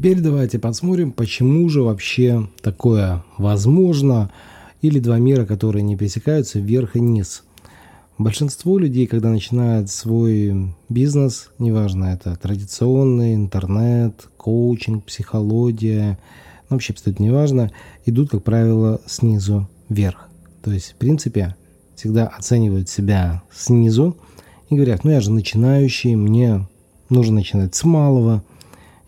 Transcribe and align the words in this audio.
Теперь 0.00 0.20
давайте 0.20 0.58
посмотрим, 0.58 1.12
почему 1.12 1.68
же 1.68 1.82
вообще 1.82 2.48
такое 2.62 3.22
возможно, 3.36 4.30
или 4.80 4.98
два 4.98 5.18
мира, 5.18 5.44
которые 5.44 5.82
не 5.82 5.94
пересекаются, 5.94 6.58
вверх 6.58 6.96
и 6.96 7.00
низ. 7.02 7.44
Большинство 8.16 8.78
людей, 8.78 9.06
когда 9.06 9.28
начинают 9.28 9.90
свой 9.90 10.74
бизнес, 10.88 11.50
неважно, 11.58 12.06
это 12.06 12.34
традиционный, 12.34 13.34
интернет, 13.34 14.26
коучинг, 14.38 15.04
психология, 15.04 16.18
ну, 16.70 16.76
вообще 16.76 16.94
абсолютно 16.94 17.24
неважно, 17.24 17.70
идут, 18.06 18.30
как 18.30 18.42
правило, 18.42 19.02
снизу 19.04 19.68
вверх. 19.90 20.30
То 20.62 20.70
есть, 20.70 20.92
в 20.92 20.94
принципе, 20.94 21.56
всегда 21.94 22.26
оценивают 22.26 22.88
себя 22.88 23.42
снизу 23.52 24.16
и 24.70 24.76
говорят, 24.76 25.04
ну 25.04 25.10
я 25.10 25.20
же 25.20 25.30
начинающий, 25.30 26.14
мне 26.14 26.66
нужно 27.10 27.34
начинать 27.34 27.74
с 27.74 27.84
малого, 27.84 28.42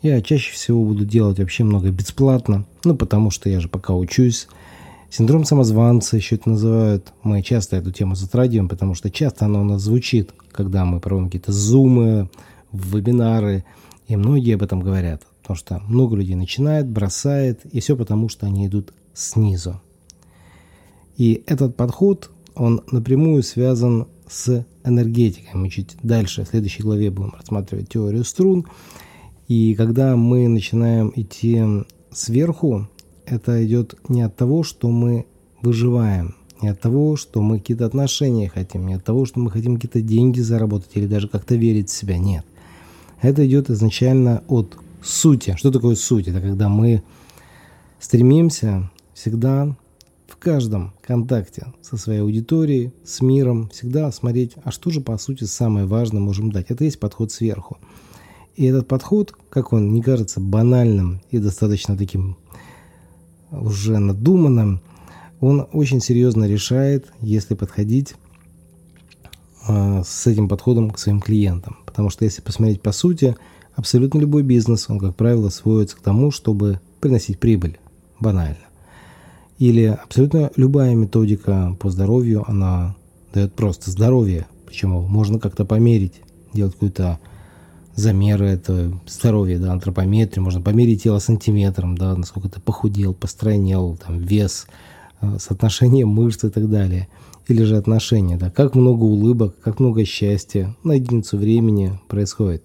я 0.02 0.20
чаще 0.20 0.52
всего 0.52 0.84
буду 0.84 1.04
делать 1.04 1.38
вообще 1.38 1.64
много 1.64 1.90
бесплатно, 1.90 2.64
ну 2.84 2.96
потому 2.96 3.30
что 3.30 3.48
я 3.48 3.60
же 3.60 3.68
пока 3.68 3.94
учусь. 3.94 4.48
Синдром 5.10 5.44
самозванца 5.44 6.16
еще 6.16 6.36
это 6.36 6.50
называют. 6.50 7.12
Мы 7.22 7.42
часто 7.42 7.76
эту 7.76 7.92
тему 7.92 8.14
затрагиваем, 8.14 8.68
потому 8.68 8.94
что 8.94 9.10
часто 9.10 9.44
она 9.44 9.60
у 9.60 9.64
нас 9.64 9.82
звучит, 9.82 10.30
когда 10.50 10.84
мы 10.84 11.00
проводим 11.00 11.26
какие-то 11.26 11.52
зумы, 11.52 12.30
вебинары, 12.72 13.64
и 14.08 14.16
многие 14.16 14.54
об 14.54 14.62
этом 14.62 14.80
говорят. 14.80 15.22
Потому 15.42 15.56
что 15.56 15.80
много 15.86 16.16
людей 16.16 16.34
начинает, 16.34 16.88
бросает, 16.88 17.60
и 17.66 17.80
все 17.80 17.96
потому, 17.96 18.28
что 18.28 18.46
они 18.46 18.66
идут 18.66 18.92
снизу. 19.12 19.80
И 21.16 21.42
этот 21.46 21.76
подход, 21.76 22.30
он 22.54 22.82
напрямую 22.90 23.42
связан 23.42 24.08
с 24.28 24.64
энергетикой. 24.84 25.50
Мы 25.54 25.68
чуть 25.68 25.96
дальше, 26.02 26.44
в 26.44 26.48
следующей 26.48 26.82
главе 26.82 27.10
будем 27.10 27.34
рассматривать 27.36 27.90
теорию 27.90 28.24
струн. 28.24 28.66
И 29.52 29.74
когда 29.74 30.16
мы 30.16 30.48
начинаем 30.48 31.12
идти 31.14 31.62
сверху, 32.10 32.88
это 33.26 33.62
идет 33.66 33.94
не 34.08 34.22
от 34.22 34.34
того, 34.34 34.62
что 34.62 34.88
мы 34.88 35.26
выживаем, 35.60 36.36
не 36.62 36.68
от 36.68 36.80
того, 36.80 37.16
что 37.16 37.42
мы 37.42 37.58
какие-то 37.58 37.84
отношения 37.84 38.48
хотим, 38.48 38.86
не 38.86 38.94
от 38.94 39.04
того, 39.04 39.26
что 39.26 39.40
мы 39.40 39.50
хотим 39.50 39.74
какие-то 39.74 40.00
деньги 40.00 40.40
заработать 40.40 40.92
или 40.94 41.06
даже 41.06 41.28
как-то 41.28 41.54
верить 41.54 41.90
в 41.90 41.92
себя. 41.92 42.16
Нет. 42.16 42.46
Это 43.20 43.46
идет 43.46 43.68
изначально 43.68 44.42
от 44.48 44.78
сути. 45.02 45.54
Что 45.58 45.70
такое 45.70 45.96
суть? 45.96 46.28
Это 46.28 46.40
когда 46.40 46.70
мы 46.70 47.02
стремимся 48.00 48.90
всегда 49.12 49.76
в 50.28 50.38
каждом 50.38 50.94
контакте 51.02 51.74
со 51.82 51.98
своей 51.98 52.20
аудиторией, 52.20 52.94
с 53.04 53.20
миром, 53.20 53.68
всегда 53.68 54.10
смотреть, 54.12 54.54
а 54.64 54.70
что 54.70 54.88
же 54.88 55.02
по 55.02 55.18
сути 55.18 55.44
самое 55.44 55.84
важное 55.84 56.22
можем 56.22 56.50
дать. 56.50 56.70
Это 56.70 56.84
есть 56.84 56.98
подход 56.98 57.30
сверху. 57.30 57.76
И 58.54 58.64
этот 58.64 58.86
подход, 58.86 59.34
как 59.48 59.72
он 59.72 59.92
не 59.92 60.02
кажется 60.02 60.40
банальным 60.40 61.22
и 61.30 61.38
достаточно 61.38 61.96
таким 61.96 62.36
уже 63.50 63.98
надуманным, 63.98 64.80
он 65.40 65.66
очень 65.72 66.00
серьезно 66.00 66.44
решает, 66.44 67.12
если 67.20 67.54
подходить 67.54 68.14
э, 69.68 70.02
с 70.06 70.26
этим 70.26 70.48
подходом 70.48 70.90
к 70.90 70.98
своим 70.98 71.20
клиентам. 71.20 71.78
Потому 71.84 72.10
что 72.10 72.24
если 72.24 72.42
посмотреть 72.42 72.80
по 72.80 72.92
сути, 72.92 73.36
абсолютно 73.74 74.20
любой 74.20 74.42
бизнес, 74.42 74.88
он, 74.88 74.98
как 74.98 75.16
правило, 75.16 75.48
сводится 75.48 75.96
к 75.96 76.00
тому, 76.00 76.30
чтобы 76.30 76.80
приносить 77.00 77.40
прибыль. 77.40 77.78
Банально. 78.20 78.58
Или 79.58 79.84
абсолютно 79.84 80.50
любая 80.56 80.94
методика 80.94 81.76
по 81.80 81.90
здоровью, 81.90 82.44
она 82.48 82.94
дает 83.34 83.54
просто 83.54 83.90
здоровье. 83.90 84.46
Причем 84.66 84.90
можно 84.90 85.38
как-то 85.38 85.64
померить, 85.64 86.20
делать 86.52 86.74
какую-то 86.74 87.18
замеры 87.94 88.46
это 88.46 88.92
здоровье, 89.06 89.58
да, 89.58 89.72
антропометрию, 89.72 90.44
можно 90.44 90.60
померить 90.60 91.02
тело 91.02 91.18
сантиметром, 91.18 91.96
да, 91.96 92.16
насколько 92.16 92.48
ты 92.48 92.60
похудел, 92.60 93.14
постройнел, 93.14 93.96
там, 93.96 94.18
вес, 94.18 94.66
э, 95.20 95.36
соотношение 95.38 96.06
мышц 96.06 96.44
и 96.44 96.50
так 96.50 96.70
далее. 96.70 97.08
Или 97.48 97.64
же 97.64 97.76
отношения, 97.76 98.36
да, 98.36 98.50
как 98.50 98.74
много 98.74 99.04
улыбок, 99.04 99.56
как 99.60 99.80
много 99.80 100.04
счастья 100.04 100.76
на 100.84 100.92
единицу 100.92 101.36
времени 101.36 101.98
происходит. 102.08 102.64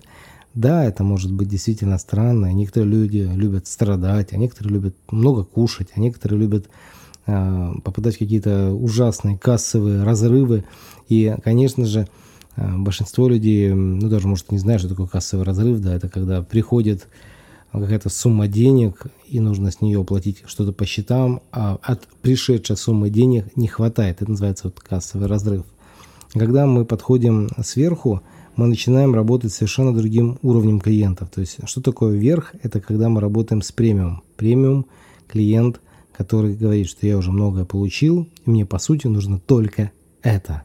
Да, 0.53 0.85
это 0.85 1.03
может 1.03 1.31
быть 1.31 1.49
действительно 1.49 1.97
странно. 1.97 2.51
Некоторые 2.51 2.89
люди 2.89 3.29
любят 3.31 3.67
страдать, 3.67 4.33
а 4.33 4.38
некоторые 4.38 4.73
любят 4.73 4.95
много 5.11 5.44
кушать, 5.44 5.89
а 5.95 5.99
некоторые 5.99 6.39
любят 6.39 6.67
э, 7.25 7.73
попадать 7.83 8.15
в 8.15 8.19
какие-то 8.19 8.71
ужасные 8.71 9.38
кассовые 9.38 10.03
разрывы. 10.03 10.63
И, 11.09 11.35
конечно 11.44 11.85
же, 11.85 12.07
большинство 12.57 13.28
людей, 13.28 13.72
ну 13.72 14.09
даже, 14.09 14.28
может, 14.28 14.51
не 14.51 14.57
знают, 14.57 14.81
что 14.81 14.90
такое 14.90 15.07
кассовый 15.07 15.45
разрыв, 15.45 15.79
да, 15.79 15.95
это 15.95 16.09
когда 16.09 16.41
приходит 16.41 17.07
какая-то 17.72 18.09
сумма 18.09 18.47
денег, 18.47 19.06
и 19.28 19.40
нужно 19.40 19.72
с 19.72 19.81
нее 19.81 20.01
оплатить 20.01 20.44
что-то 20.47 20.72
по 20.72 20.85
счетам, 20.85 21.41
а 21.51 21.78
от 21.81 22.07
пришедшей 22.22 22.78
суммы 22.78 23.09
денег 23.09 23.56
не 23.56 23.68
хватает. 23.68 24.22
Это 24.22 24.31
называется 24.31 24.66
вот 24.66 24.79
кассовый 24.79 25.28
разрыв. 25.28 25.63
Когда 26.34 26.66
мы 26.66 26.85
подходим 26.85 27.50
сверху, 27.63 28.22
мы 28.56 28.68
начинаем 28.68 29.13
работать 29.13 29.53
совершенно 29.53 29.94
другим 29.95 30.39
уровнем 30.41 30.79
клиентов. 30.79 31.29
То 31.29 31.41
есть, 31.41 31.57
что 31.66 31.81
такое 31.81 32.18
верх? 32.18 32.53
Это 32.63 32.81
когда 32.81 33.09
мы 33.09 33.22
работаем 33.22 33.62
с 33.62 33.72
премиум. 33.72 34.24
Премиум– 34.35 34.88
клиент, 35.28 35.79
который 36.16 36.56
говорит, 36.56 36.88
что 36.89 37.06
я 37.06 37.18
уже 37.18 37.31
многое 37.31 37.66
получил, 37.66 38.28
и 38.45 38.50
мне, 38.50 38.66
по 38.66 38.79
сути, 38.79 39.06
нужно 39.07 39.39
только 39.39 39.91
это. 40.24 40.63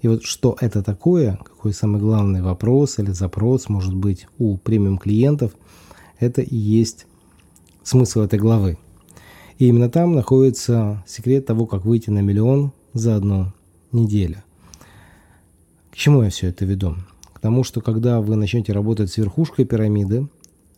И 0.00 0.08
вот 0.08 0.24
что 0.24 0.56
это 0.60 0.82
такое, 0.82 1.38
какой 1.44 1.72
самый 1.72 2.00
главный 2.00 2.42
вопрос 2.42 2.98
или 2.98 3.10
запрос 3.10 3.68
может 3.68 3.94
быть 3.94 4.26
у 4.38 4.56
премиум 4.56 4.98
клиентов, 4.98 5.52
это 6.18 6.40
и 6.40 6.56
есть 6.56 7.06
смысл 7.82 8.20
этой 8.20 8.38
главы. 8.38 8.78
И 9.58 9.66
именно 9.68 9.90
там 9.90 10.14
находится 10.14 11.04
секрет 11.06 11.46
того, 11.46 11.66
как 11.66 11.84
выйти 11.84 12.08
на 12.08 12.20
миллион 12.20 12.72
за 12.94 13.16
одну 13.16 13.52
неделю. 13.92 14.42
К 15.90 15.96
чему 15.96 16.22
я 16.22 16.30
все 16.30 16.48
это 16.48 16.64
веду? 16.64 16.96
Потому 17.34 17.62
что 17.62 17.80
когда 17.80 18.20
вы 18.20 18.36
начнете 18.36 18.72
работать 18.72 19.10
с 19.10 19.18
верхушкой 19.18 19.66
пирамиды, 19.66 20.28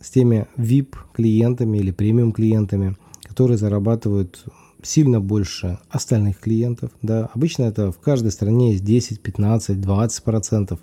с 0.01 0.09
теми 0.09 0.47
VIP-клиентами 0.57 1.77
или 1.77 1.91
премиум-клиентами, 1.91 2.97
которые 3.23 3.57
зарабатывают 3.57 4.43
сильно 4.83 5.19
больше 5.19 5.79
остальных 5.89 6.39
клиентов, 6.39 6.91
да, 7.01 7.29
обычно 7.33 7.63
это 7.63 7.91
в 7.91 7.99
каждой 7.99 8.31
стране 8.31 8.73
есть 8.73 8.83
10, 8.83 9.21
15, 9.21 9.81
20 9.81 10.23
процентов 10.23 10.79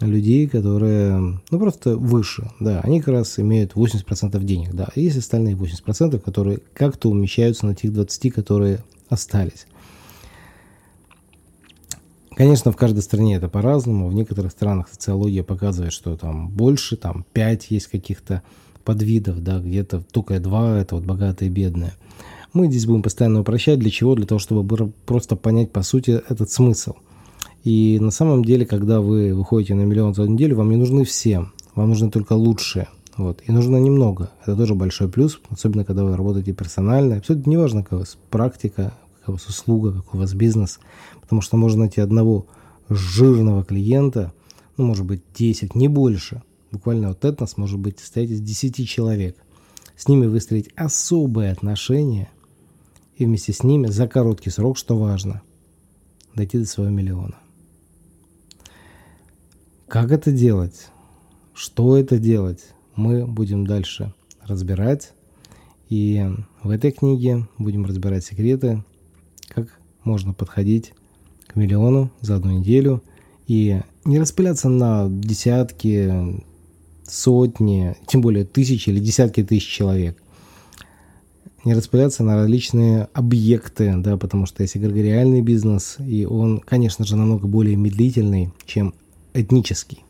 людей, 0.00 0.48
которые, 0.48 1.40
ну, 1.50 1.58
просто 1.58 1.96
выше, 1.96 2.50
да, 2.60 2.80
они 2.80 3.00
как 3.00 3.14
раз 3.14 3.38
имеют 3.38 3.74
80% 3.74 4.42
денег, 4.42 4.74
да, 4.74 4.88
и 4.94 5.02
есть 5.02 5.18
остальные 5.18 5.54
80%, 5.56 6.18
которые 6.18 6.60
как-то 6.74 7.10
умещаются 7.10 7.66
на 7.66 7.74
тех 7.74 7.92
20, 7.92 8.32
которые 8.32 8.84
остались. 9.08 9.66
Конечно, 12.34 12.72
в 12.72 12.76
каждой 12.76 13.02
стране 13.02 13.36
это 13.36 13.48
по-разному. 13.48 14.08
В 14.08 14.14
некоторых 14.14 14.52
странах 14.52 14.88
социология 14.90 15.42
показывает, 15.42 15.92
что 15.92 16.16
там 16.16 16.48
больше, 16.48 16.96
там 16.96 17.26
5 17.34 17.70
есть 17.70 17.88
каких-то 17.88 18.42
подвидов, 18.84 19.42
да, 19.42 19.58
где-то 19.60 20.02
только 20.10 20.40
два, 20.40 20.78
это 20.78 20.96
вот 20.96 21.04
богатые 21.04 21.50
и 21.50 21.52
бедные. 21.52 21.92
Мы 22.52 22.68
здесь 22.68 22.84
будем 22.84 23.02
постоянно 23.02 23.40
упрощать. 23.40 23.78
Для 23.78 23.90
чего? 23.90 24.14
Для 24.14 24.26
того, 24.26 24.38
чтобы 24.38 24.92
просто 25.06 25.36
понять, 25.36 25.72
по 25.72 25.82
сути, 25.82 26.22
этот 26.28 26.50
смысл. 26.50 26.92
И 27.64 27.98
на 27.98 28.10
самом 28.10 28.44
деле, 28.44 28.66
когда 28.66 29.00
вы 29.00 29.34
выходите 29.34 29.74
на 29.74 29.82
миллион 29.82 30.14
за 30.14 30.24
неделю, 30.24 30.56
вам 30.56 30.70
не 30.70 30.76
нужны 30.76 31.04
все. 31.04 31.46
Вам 31.74 31.88
нужны 31.90 32.10
только 32.10 32.34
лучшие. 32.34 32.88
Вот. 33.16 33.42
И 33.46 33.52
нужно 33.52 33.78
немного. 33.78 34.30
Это 34.42 34.54
тоже 34.54 34.74
большой 34.74 35.08
плюс, 35.08 35.40
особенно 35.48 35.84
когда 35.84 36.04
вы 36.04 36.14
работаете 36.14 36.52
персонально. 36.52 37.22
Все 37.22 37.34
это 37.34 37.48
не 37.48 37.56
важно, 37.56 37.82
какая 37.82 37.96
у 37.96 38.00
вас 38.00 38.18
практика, 38.28 38.92
какая 39.20 39.30
у 39.30 39.32
вас 39.32 39.46
услуга, 39.46 39.92
какой 39.92 40.18
у 40.18 40.20
вас 40.20 40.34
бизнес. 40.34 40.78
Потому 41.22 41.40
что 41.40 41.56
можно 41.56 41.80
найти 41.80 42.02
одного 42.02 42.46
жирного 42.90 43.64
клиента, 43.64 44.32
ну, 44.76 44.84
может 44.84 45.06
быть, 45.06 45.22
10, 45.34 45.74
не 45.74 45.88
больше. 45.88 46.42
Буквально 46.70 47.08
вот 47.08 47.24
этнос 47.24 47.56
может 47.56 47.78
быть 47.78 47.98
состоять 47.98 48.30
из 48.30 48.40
10 48.40 48.86
человек. 48.86 49.36
С 49.96 50.08
ними 50.08 50.26
выстроить 50.26 50.70
особые 50.76 51.52
отношения 51.52 52.28
и 53.16 53.24
вместе 53.24 53.52
с 53.52 53.62
ними 53.62 53.86
за 53.86 54.08
короткий 54.08 54.50
срок, 54.50 54.78
что 54.78 54.98
важно, 54.98 55.42
дойти 56.34 56.58
до 56.58 56.66
своего 56.66 56.92
миллиона. 56.92 57.36
Как 59.88 60.10
это 60.10 60.32
делать? 60.32 60.88
Что 61.54 61.98
это 61.98 62.18
делать? 62.18 62.60
Мы 62.96 63.26
будем 63.26 63.66
дальше 63.66 64.14
разбирать. 64.40 65.12
И 65.88 66.26
в 66.62 66.70
этой 66.70 66.92
книге 66.92 67.46
будем 67.58 67.84
разбирать 67.84 68.24
секреты, 68.24 68.82
как 69.48 69.78
можно 70.04 70.32
подходить 70.32 70.94
к 71.46 71.56
миллиону 71.56 72.10
за 72.20 72.36
одну 72.36 72.58
неделю 72.58 73.02
и 73.46 73.82
не 74.06 74.18
распыляться 74.18 74.70
на 74.70 75.08
десятки, 75.10 76.42
сотни, 77.04 77.94
тем 78.06 78.22
более 78.22 78.44
тысячи 78.44 78.88
или 78.88 78.98
десятки 78.98 79.44
тысяч 79.44 79.68
человек. 79.68 80.21
Не 81.64 81.74
распыляться 81.74 82.24
на 82.24 82.36
различные 82.36 83.08
объекты, 83.12 83.94
да, 83.96 84.16
потому 84.16 84.46
что 84.46 84.62
есть 84.64 84.76
эгрегориальный 84.76 85.42
бизнес, 85.42 85.96
и 86.00 86.24
он, 86.24 86.58
конечно 86.58 87.04
же, 87.04 87.14
намного 87.14 87.46
более 87.46 87.76
медлительный, 87.76 88.50
чем 88.66 88.94
этнический. 89.32 90.02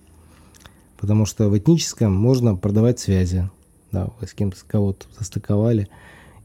Потому 0.97 1.27
что 1.27 1.51
в 1.51 1.59
этническом 1.59 2.15
можно 2.15 2.57
продавать 2.57 3.01
связи, 3.01 3.51
да, 3.91 4.09
вы 4.19 4.27
с 4.27 4.33
кем-то 4.33 4.57
кого-то 4.67 5.05
застыковали, 5.19 5.89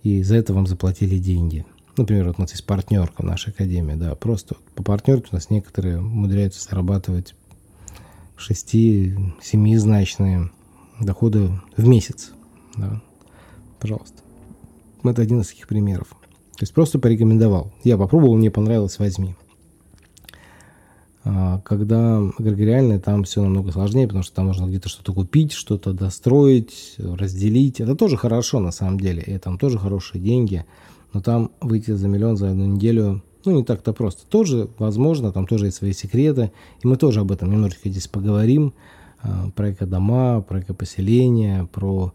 и 0.04 0.24
за 0.24 0.36
это 0.36 0.54
вам 0.54 0.68
заплатили 0.68 1.18
деньги. 1.18 1.65
Например, 1.95 2.27
вот 2.27 2.36
у 2.38 2.42
нас 2.42 2.51
есть 2.51 2.65
партнерка 2.65 3.21
в 3.21 3.25
нашей 3.25 3.51
академии, 3.51 3.95
да, 3.95 4.13
просто 4.13 4.57
по 4.75 4.83
партнерке 4.83 5.30
у 5.31 5.36
нас 5.36 5.50
некоторые 5.50 6.00
умудряются 6.00 6.68
зарабатывать 6.68 7.33
шести-семизначные 8.36 10.51
доходы 11.00 11.50
в 11.77 11.88
месяц, 11.88 12.33
да, 12.75 13.01
пожалуйста. 13.80 14.26
Это 15.04 15.22
один 15.22 15.42
из 15.42 15.48
таких 15.48 15.68
примеров. 15.68 16.10
То 16.10 16.64
есть 16.64 16.74
просто 16.74 16.98
порекомендовал. 17.00 17.72
Я 17.84 17.98
попробовал, 17.98 18.36
мне 18.36 18.50
понравилось, 18.50 18.98
возьми. 19.00 19.36
А, 21.24 21.60
когда 21.60 22.20
эгрегориальное, 22.40 23.00
там 23.00 23.26
все 23.26 23.44
намного 23.44 23.72
сложнее, 23.72 24.08
потому 24.08 24.24
что 24.24 24.34
там 24.36 24.48
нужно 24.48 24.66
где-то 24.66 24.88
что-то 24.88 25.14
купить, 25.14 25.52
что-то 25.52 25.94
достроить, 25.94 26.96
разделить. 26.98 27.82
Это 27.82 27.96
тоже 27.96 28.16
хорошо 28.18 28.60
на 28.60 28.72
самом 28.72 29.00
деле, 29.00 29.22
и 29.22 29.38
там 29.38 29.58
тоже 29.58 29.78
хорошие 29.78 30.22
деньги, 30.22 30.66
но 31.14 31.22
там 31.22 31.52
выйти 31.60 31.92
за 31.92 32.08
миллион 32.08 32.38
за 32.38 32.52
одну 32.52 32.66
неделю, 32.66 33.24
ну, 33.44 33.52
не 33.52 33.64
так-то 33.64 33.94
просто. 33.94 34.26
Тоже 34.26 34.70
возможно, 34.78 35.32
там 35.32 35.48
тоже 35.48 35.66
есть 35.66 35.78
свои 35.78 35.94
секреты, 35.94 36.52
и 36.82 36.88
мы 36.88 36.96
тоже 36.96 37.20
об 37.20 37.32
этом 37.32 37.52
немножечко 37.52 37.90
здесь 37.90 38.08
поговорим, 38.08 38.74
а, 39.22 39.50
про 39.56 39.74
эко-дома, 39.74 40.42
про 40.42 40.62
эко-поселения, 40.62 41.68
про 41.72 42.14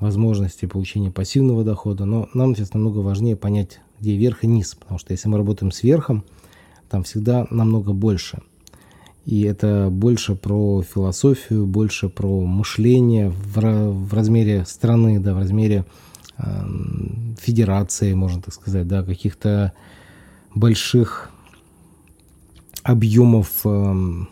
возможности 0.00 0.66
получения 0.66 1.10
пассивного 1.10 1.62
дохода, 1.62 2.04
но 2.04 2.28
нам 2.34 2.56
сейчас 2.56 2.74
намного 2.74 2.98
важнее 2.98 3.36
понять, 3.36 3.80
где 4.00 4.16
верх 4.16 4.44
и 4.44 4.46
низ, 4.46 4.74
потому 4.74 4.98
что 4.98 5.12
если 5.12 5.28
мы 5.28 5.38
работаем 5.38 5.70
с 5.70 5.82
верхом, 5.82 6.24
там 6.88 7.04
всегда 7.04 7.46
намного 7.50 7.92
больше– 7.92 8.40
и 9.26 9.42
это 9.42 9.88
больше 9.90 10.34
про 10.34 10.82
философию, 10.82 11.66
больше 11.66 12.08
про 12.08 12.44
мышление 12.44 13.30
в, 13.30 13.60
в 13.60 14.14
размере 14.14 14.64
страны, 14.66 15.20
да, 15.20 15.34
в 15.34 15.38
размере 15.38 15.84
э, 16.38 16.42
федерации, 17.38 18.14
можно 18.14 18.40
так 18.40 18.54
сказать, 18.54 18.88
да, 18.88 19.02
каких-то 19.02 19.72
больших 20.54 21.30
объемов 22.82 23.60
э, 23.64 24.24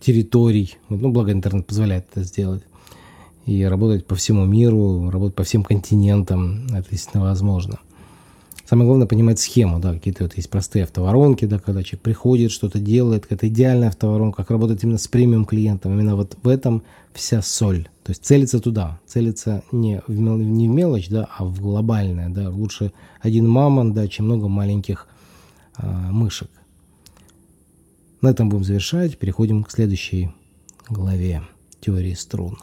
территорий. 0.00 0.76
Ну, 0.88 1.10
благо 1.10 1.32
интернет 1.32 1.66
позволяет 1.66 2.06
это 2.12 2.22
сделать. 2.22 2.62
И 3.46 3.62
работать 3.62 4.06
по 4.06 4.16
всему 4.16 4.44
миру, 4.44 5.08
работать 5.08 5.36
по 5.36 5.44
всем 5.44 5.62
континентам, 5.62 6.66
это 6.74 6.90
действительно 6.90 7.24
возможно. 7.24 7.78
Самое 8.68 8.88
главное 8.88 9.06
понимать 9.06 9.38
схему, 9.38 9.78
да, 9.78 9.94
какие-то 9.94 10.24
вот 10.24 10.36
есть 10.36 10.50
простые 10.50 10.82
автоворонки, 10.82 11.44
да, 11.44 11.60
когда 11.60 11.84
человек 11.84 12.02
приходит, 12.02 12.50
что-то 12.50 12.80
делает, 12.80 13.22
какая-то 13.22 13.46
идеальная 13.46 13.88
автоворонка, 13.88 14.38
как 14.38 14.50
работать 14.50 14.82
именно 14.82 14.98
с 14.98 15.06
премиум 15.06 15.44
клиентом. 15.44 15.92
Именно 15.92 16.16
вот 16.16 16.36
в 16.42 16.48
этом 16.48 16.82
вся 17.14 17.42
соль. 17.42 17.84
То 18.02 18.10
есть 18.10 18.24
целиться 18.24 18.58
туда, 18.58 18.98
целиться 19.06 19.62
не 19.70 20.02
в, 20.08 20.20
не 20.20 20.68
в 20.68 20.72
мелочь, 20.72 21.08
да, 21.08 21.28
а 21.38 21.44
в 21.44 21.60
глобальное, 21.60 22.28
да. 22.28 22.50
Лучше 22.50 22.92
один 23.20 23.48
мамон, 23.48 23.92
да, 23.92 24.08
чем 24.08 24.26
много 24.26 24.48
маленьких 24.48 25.06
а, 25.76 26.10
мышек. 26.10 26.50
На 28.20 28.30
этом 28.30 28.48
будем 28.48 28.64
завершать. 28.64 29.16
Переходим 29.16 29.62
к 29.62 29.70
следующей 29.70 30.32
главе 30.88 31.42
теории 31.80 32.14
струн. 32.14 32.58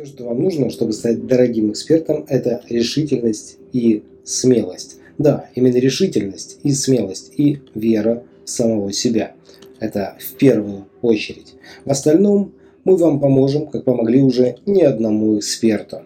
Все, 0.00 0.06
что 0.06 0.24
вам 0.24 0.42
нужно, 0.42 0.70
чтобы 0.70 0.94
стать 0.94 1.26
дорогим 1.26 1.72
экспертом, 1.72 2.24
это 2.26 2.62
решительность 2.70 3.58
и 3.74 4.02
смелость. 4.24 4.96
Да, 5.18 5.50
именно 5.54 5.76
решительность 5.76 6.58
и 6.62 6.72
смелость 6.72 7.34
и 7.36 7.58
вера 7.74 8.24
в 8.46 8.48
самого 8.48 8.94
себя. 8.94 9.34
Это 9.78 10.16
в 10.18 10.36
первую 10.36 10.86
очередь. 11.02 11.52
В 11.84 11.90
остальном 11.90 12.52
мы 12.84 12.96
вам 12.96 13.20
поможем, 13.20 13.66
как 13.66 13.84
помогли 13.84 14.22
уже 14.22 14.56
ни 14.64 14.80
одному 14.80 15.38
эксперту. 15.38 15.98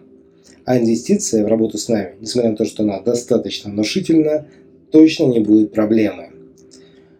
А 0.65 0.77
инвестиция 0.77 1.45
в 1.45 1.47
работу 1.47 1.77
с 1.77 1.87
нами, 1.87 2.15
несмотря 2.19 2.51
на 2.51 2.57
то, 2.57 2.65
что 2.65 2.83
она 2.83 2.99
достаточно 2.99 3.71
внушительна, 3.71 4.45
точно 4.91 5.27
не 5.27 5.39
будет 5.39 5.71
проблемы. 5.71 6.31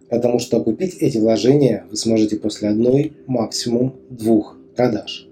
Потому 0.10 0.40
что 0.40 0.62
купить 0.62 0.98
эти 1.00 1.20
вложения 1.20 1.86
вы 1.90 1.96
сможете 1.96 2.36
после 2.36 2.68
одной, 2.68 3.14
максимум 3.28 3.96
двух 4.10 4.58
продаж. 4.76 5.25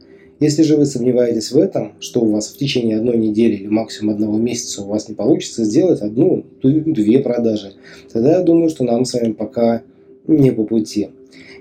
Если 0.44 0.63
же 0.63 0.75
вы 0.75 0.86
сомневаетесь 0.86 1.54
в 1.54 1.57
этом, 1.57 1.94
что 2.01 2.19
у 2.19 2.30
вас 2.30 2.50
в 2.50 2.57
течение 2.57 2.98
одной 2.98 3.16
недели 3.16 3.56
или 3.56 3.68
максимум 3.68 4.16
одного 4.16 4.38
месяца 4.38 4.81
у 4.81 4.88
вас 4.88 5.07
не 5.07 5.16
получится 5.16 5.63
сделать 5.63 6.01
одну, 6.01 6.44
две 6.62 7.19
продажи, 7.19 7.75
тогда 8.12 8.40
я 8.40 8.42
думаю, 8.42 8.69
что 8.69 8.84
нам 8.84 9.06
с 9.06 9.13
вами 9.13 9.31
пока 9.31 9.84
не 10.28 10.51
по 10.51 10.66
пути. 10.66 11.12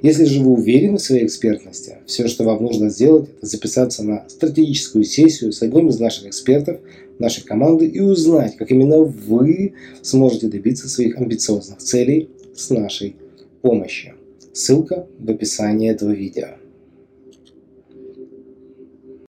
Если 0.03 0.25
же 0.25 0.41
вы 0.41 0.55
уверены 0.55 0.99
в 0.99 1.01
своей 1.01 1.27
экспертности, 1.27 1.99
все, 2.07 2.27
что 2.27 2.43
вам 2.43 2.65
нужно 2.65 2.91
сделать, 2.91 3.29
это 3.39 3.47
записаться 3.47 4.03
на 4.03 4.25
стратегическую 4.29 5.05
сессию 5.05 5.53
с 5.53 5.63
одним 5.63 5.89
из 5.89 6.01
наших 6.01 6.27
экспертов 6.27 6.81
нашей 7.21 7.45
команды 7.45 7.87
и 7.87 8.01
узнать, 8.01 8.57
как 8.57 8.73
именно 8.73 8.99
вы 8.99 9.75
сможете 10.03 10.49
добиться 10.49 10.89
своих 10.89 11.19
амбициозных 11.19 11.79
целей 11.79 12.31
с 12.57 12.69
нашей 12.71 13.15
помощью. 13.61 14.15
Ссылка 14.53 15.07
в 15.21 15.31
описании 15.31 15.89
этого 15.89 16.11
видео. 16.11 16.62